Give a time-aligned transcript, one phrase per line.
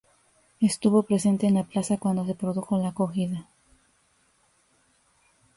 [0.59, 3.47] Estuvo presente en la plaza cuando se produjo la cogida.